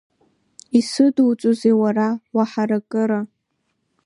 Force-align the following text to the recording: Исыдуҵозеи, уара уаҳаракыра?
Исыдуҵозеи, 0.79 1.75
уара 1.81 2.09
уаҳаракыра? 2.35 3.19